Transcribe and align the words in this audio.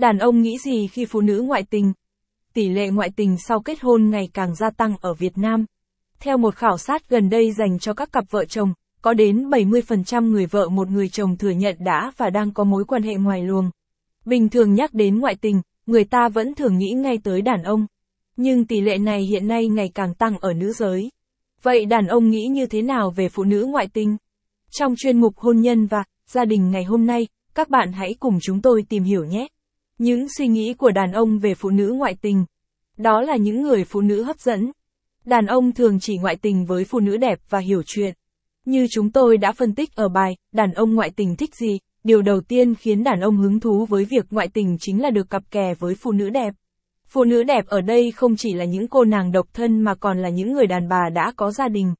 Đàn 0.00 0.18
ông 0.18 0.42
nghĩ 0.42 0.58
gì 0.58 0.86
khi 0.86 1.04
phụ 1.04 1.20
nữ 1.20 1.42
ngoại 1.46 1.62
tình? 1.70 1.92
Tỷ 2.54 2.68
lệ 2.68 2.90
ngoại 2.90 3.10
tình 3.16 3.36
sau 3.46 3.60
kết 3.60 3.80
hôn 3.80 4.10
ngày 4.10 4.28
càng 4.34 4.54
gia 4.54 4.70
tăng 4.70 4.96
ở 5.00 5.14
Việt 5.14 5.38
Nam. 5.38 5.64
Theo 6.20 6.36
một 6.36 6.54
khảo 6.54 6.78
sát 6.78 7.08
gần 7.08 7.30
đây 7.30 7.52
dành 7.52 7.78
cho 7.78 7.94
các 7.94 8.12
cặp 8.12 8.24
vợ 8.30 8.44
chồng, 8.44 8.72
có 9.02 9.14
đến 9.14 9.50
70% 9.50 10.30
người 10.30 10.46
vợ 10.46 10.68
một 10.68 10.88
người 10.88 11.08
chồng 11.08 11.36
thừa 11.36 11.50
nhận 11.50 11.76
đã 11.78 12.12
và 12.16 12.30
đang 12.30 12.52
có 12.52 12.64
mối 12.64 12.84
quan 12.84 13.02
hệ 13.02 13.14
ngoài 13.14 13.42
luồng. 13.42 13.70
Bình 14.24 14.48
thường 14.48 14.74
nhắc 14.74 14.94
đến 14.94 15.18
ngoại 15.18 15.34
tình, 15.40 15.62
người 15.86 16.04
ta 16.04 16.28
vẫn 16.28 16.54
thường 16.54 16.78
nghĩ 16.78 16.90
ngay 16.90 17.18
tới 17.24 17.42
đàn 17.42 17.62
ông. 17.62 17.86
Nhưng 18.36 18.66
tỷ 18.66 18.80
lệ 18.80 18.98
này 18.98 19.22
hiện 19.22 19.48
nay 19.48 19.68
ngày 19.68 19.90
càng 19.94 20.14
tăng 20.14 20.38
ở 20.38 20.52
nữ 20.52 20.72
giới. 20.72 21.10
Vậy 21.62 21.84
đàn 21.84 22.06
ông 22.06 22.30
nghĩ 22.30 22.46
như 22.46 22.66
thế 22.66 22.82
nào 22.82 23.10
về 23.10 23.28
phụ 23.28 23.44
nữ 23.44 23.66
ngoại 23.70 23.88
tình? 23.92 24.16
Trong 24.70 24.94
chuyên 24.96 25.20
mục 25.20 25.38
hôn 25.38 25.60
nhân 25.60 25.86
và 25.86 26.04
gia 26.26 26.44
đình 26.44 26.70
ngày 26.70 26.84
hôm 26.84 27.06
nay, 27.06 27.26
các 27.54 27.68
bạn 27.68 27.92
hãy 27.92 28.14
cùng 28.20 28.38
chúng 28.42 28.62
tôi 28.62 28.84
tìm 28.88 29.02
hiểu 29.02 29.24
nhé. 29.24 29.48
Những 30.00 30.26
suy 30.28 30.48
nghĩ 30.48 30.74
của 30.74 30.90
đàn 30.90 31.12
ông 31.12 31.38
về 31.38 31.54
phụ 31.54 31.70
nữ 31.70 31.92
ngoại 31.92 32.14
tình. 32.22 32.44
Đó 32.96 33.20
là 33.20 33.36
những 33.36 33.62
người 33.62 33.84
phụ 33.84 34.00
nữ 34.00 34.22
hấp 34.22 34.40
dẫn. 34.40 34.72
Đàn 35.24 35.46
ông 35.46 35.72
thường 35.72 35.98
chỉ 36.00 36.16
ngoại 36.16 36.36
tình 36.36 36.64
với 36.64 36.84
phụ 36.84 37.00
nữ 37.00 37.16
đẹp 37.16 37.38
và 37.48 37.58
hiểu 37.58 37.82
chuyện. 37.86 38.14
Như 38.64 38.86
chúng 38.90 39.12
tôi 39.12 39.36
đã 39.36 39.52
phân 39.52 39.74
tích 39.74 39.94
ở 39.94 40.08
bài, 40.08 40.36
đàn 40.52 40.72
ông 40.72 40.94
ngoại 40.94 41.10
tình 41.16 41.36
thích 41.36 41.54
gì, 41.54 41.78
điều 42.04 42.22
đầu 42.22 42.40
tiên 42.40 42.74
khiến 42.74 43.04
đàn 43.04 43.20
ông 43.20 43.36
hứng 43.36 43.60
thú 43.60 43.86
với 43.86 44.04
việc 44.04 44.26
ngoại 44.30 44.48
tình 44.48 44.76
chính 44.80 45.02
là 45.02 45.10
được 45.10 45.30
cặp 45.30 45.50
kè 45.50 45.74
với 45.74 45.94
phụ 45.94 46.12
nữ 46.12 46.30
đẹp. 46.30 46.54
Phụ 47.08 47.24
nữ 47.24 47.42
đẹp 47.42 47.66
ở 47.66 47.80
đây 47.80 48.10
không 48.10 48.36
chỉ 48.36 48.52
là 48.54 48.64
những 48.64 48.88
cô 48.88 49.04
nàng 49.04 49.32
độc 49.32 49.46
thân 49.52 49.80
mà 49.80 49.94
còn 49.94 50.22
là 50.22 50.28
những 50.28 50.52
người 50.52 50.66
đàn 50.66 50.88
bà 50.88 51.08
đã 51.14 51.32
có 51.36 51.50
gia 51.50 51.68
đình. 51.68 51.94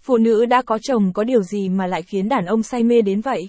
Phụ 0.00 0.16
nữ 0.16 0.46
đã 0.46 0.62
có 0.62 0.78
chồng 0.82 1.12
có 1.12 1.24
điều 1.24 1.42
gì 1.42 1.68
mà 1.68 1.86
lại 1.86 2.02
khiến 2.02 2.28
đàn 2.28 2.46
ông 2.46 2.62
say 2.62 2.82
mê 2.82 3.02
đến 3.02 3.20
vậy? 3.20 3.48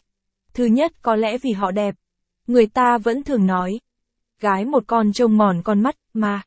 Thứ 0.54 0.66
nhất 0.66 0.91
có 1.02 1.16
lẽ 1.16 1.38
vì 1.38 1.52
họ 1.52 1.72
đẹp. 1.72 1.96
Người 2.48 2.68
ta 2.68 2.98
vẫn 2.98 3.24
thường 3.24 3.46
nói, 3.46 3.80
gái 4.45 4.66
một 4.66 4.84
con 4.88 5.13
trông 5.13 5.38
mòn 5.38 5.62
con 5.63 5.81
mắt, 5.81 5.95
mà. 6.13 6.41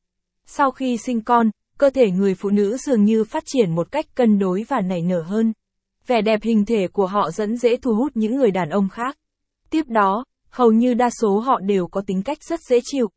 Sau 0.47 0.71
khi 0.71 0.97
sinh 0.97 1.21
con, 1.21 1.51
cơ 1.79 1.91
thể 1.91 2.11
người 2.11 2.35
phụ 2.35 2.51
nữ 2.51 2.77
dường 2.77 3.05
như 3.05 3.25
phát 3.25 3.43
triển 3.47 3.75
một 3.75 3.91
cách 3.91 4.07
cân 4.15 4.39
đối 4.39 4.65
và 4.69 4.81
nảy 4.81 5.03
nở 5.03 5.23
hơn. 5.23 5.53
Vẻ 6.07 6.23
đẹp 6.23 6.41
hình 6.43 6.65
thể 6.65 6.89
của 6.89 7.07
họ 7.07 7.31
dẫn 7.31 7.57
dễ 7.57 7.77
thu 7.77 7.95
hút 7.95 8.13
những 8.15 8.37
người 8.37 8.51
đàn 8.51 8.71
ông 8.71 8.89
khác. 8.89 9.17
Tiếp 9.71 9.87
đó, 9.89 10.25
hầu 10.51 10.73
như 10.73 10.95
đa 10.95 11.11
số 11.11 11.39
họ 11.39 11.61
đều 11.61 11.87
có 11.87 12.03
tính 12.07 12.23
cách 12.23 12.39
rất 12.43 12.61
dễ 12.61 12.81
chịu. 12.85 13.09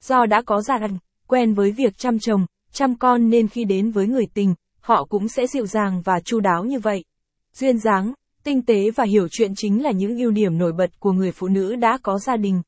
Do 0.00 0.26
đã 0.26 0.42
có 0.42 0.62
gia 0.62 0.78
đình, 0.78 0.98
quen 1.26 1.54
với 1.54 1.70
việc 1.70 1.98
chăm 1.98 2.18
chồng, 2.18 2.46
chăm 2.72 2.94
con 2.94 3.30
nên 3.30 3.48
khi 3.48 3.64
đến 3.64 3.90
với 3.90 4.06
người 4.06 4.26
tình, 4.34 4.54
họ 4.80 5.04
cũng 5.04 5.28
sẽ 5.28 5.46
dịu 5.46 5.66
dàng 5.66 6.02
và 6.04 6.20
chu 6.24 6.40
đáo 6.40 6.64
như 6.64 6.78
vậy. 6.78 7.04
Duyên 7.52 7.78
dáng, 7.78 8.12
tinh 8.44 8.62
tế 8.62 8.90
và 8.90 9.04
hiểu 9.04 9.28
chuyện 9.30 9.52
chính 9.56 9.82
là 9.82 9.90
những 9.90 10.18
ưu 10.18 10.30
điểm 10.30 10.58
nổi 10.58 10.72
bật 10.72 11.00
của 11.00 11.12
người 11.12 11.32
phụ 11.32 11.48
nữ 11.48 11.76
đã 11.76 11.98
có 12.02 12.18
gia 12.18 12.36
đình. 12.36 12.62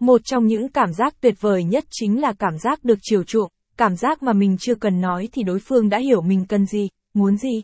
Một 0.00 0.20
trong 0.24 0.46
những 0.46 0.68
cảm 0.68 0.92
giác 0.92 1.20
tuyệt 1.20 1.34
vời 1.40 1.64
nhất 1.64 1.84
chính 1.90 2.20
là 2.20 2.32
cảm 2.32 2.58
giác 2.58 2.84
được 2.84 2.98
chiều 3.02 3.24
chuộng, 3.24 3.50
cảm 3.76 3.96
giác 3.96 4.22
mà 4.22 4.32
mình 4.32 4.56
chưa 4.60 4.74
cần 4.74 5.00
nói 5.00 5.28
thì 5.32 5.42
đối 5.42 5.58
phương 5.58 5.88
đã 5.88 5.98
hiểu 5.98 6.22
mình 6.22 6.46
cần 6.48 6.66
gì, 6.66 6.88
muốn 7.14 7.36
gì. 7.36 7.62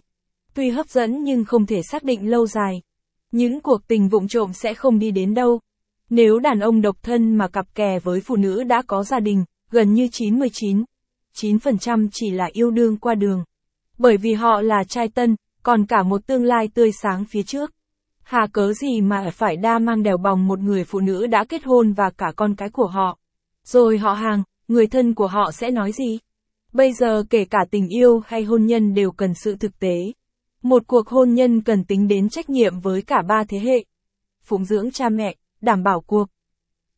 Tuy 0.54 0.70
hấp 0.70 0.88
dẫn 0.88 1.24
nhưng 1.24 1.44
không 1.44 1.66
thể 1.66 1.82
xác 1.82 2.04
định 2.04 2.30
lâu 2.30 2.46
dài. 2.46 2.82
Những 3.32 3.60
cuộc 3.60 3.88
tình 3.88 4.08
vụng 4.08 4.28
trộm 4.28 4.52
sẽ 4.52 4.74
không 4.74 4.98
đi 4.98 5.10
đến 5.10 5.34
đâu. 5.34 5.60
Nếu 6.10 6.38
đàn 6.38 6.60
ông 6.60 6.80
độc 6.80 6.96
thân 7.02 7.36
mà 7.36 7.48
cặp 7.48 7.74
kè 7.74 7.98
với 7.98 8.20
phụ 8.20 8.36
nữ 8.36 8.64
đã 8.64 8.82
có 8.86 9.04
gia 9.04 9.20
đình, 9.20 9.44
gần 9.70 9.94
như 9.94 10.08
99, 10.12 10.84
9% 11.36 12.08
chỉ 12.12 12.30
là 12.30 12.48
yêu 12.52 12.70
đương 12.70 12.96
qua 12.96 13.14
đường. 13.14 13.44
Bởi 13.98 14.16
vì 14.16 14.32
họ 14.32 14.60
là 14.62 14.84
trai 14.84 15.08
tân, 15.08 15.36
còn 15.62 15.86
cả 15.86 16.02
một 16.02 16.26
tương 16.26 16.44
lai 16.44 16.68
tươi 16.74 16.92
sáng 17.02 17.24
phía 17.24 17.42
trước. 17.42 17.70
Hà 18.30 18.46
cớ 18.52 18.72
gì 18.72 19.00
mà 19.00 19.30
phải 19.30 19.56
đa 19.56 19.78
mang 19.78 20.02
đèo 20.02 20.16
bòng 20.16 20.48
một 20.48 20.58
người 20.58 20.84
phụ 20.84 21.00
nữ 21.00 21.26
đã 21.26 21.44
kết 21.48 21.64
hôn 21.64 21.92
và 21.92 22.10
cả 22.10 22.32
con 22.36 22.54
cái 22.54 22.70
của 22.70 22.86
họ. 22.86 23.18
Rồi 23.64 23.98
họ 23.98 24.12
hàng, 24.12 24.42
người 24.68 24.86
thân 24.86 25.14
của 25.14 25.26
họ 25.26 25.50
sẽ 25.52 25.70
nói 25.70 25.92
gì? 25.92 26.18
Bây 26.72 26.92
giờ 26.92 27.24
kể 27.30 27.44
cả 27.44 27.58
tình 27.70 27.88
yêu 27.88 28.22
hay 28.26 28.42
hôn 28.42 28.66
nhân 28.66 28.94
đều 28.94 29.12
cần 29.12 29.34
sự 29.34 29.56
thực 29.56 29.78
tế. 29.78 30.12
Một 30.62 30.82
cuộc 30.86 31.08
hôn 31.08 31.34
nhân 31.34 31.62
cần 31.62 31.84
tính 31.84 32.08
đến 32.08 32.28
trách 32.28 32.50
nhiệm 32.50 32.80
với 32.80 33.02
cả 33.02 33.22
ba 33.28 33.44
thế 33.48 33.58
hệ. 33.58 33.84
Phụng 34.42 34.64
dưỡng 34.64 34.90
cha 34.90 35.08
mẹ, 35.08 35.34
đảm 35.60 35.82
bảo 35.82 36.00
cuộc 36.00 36.28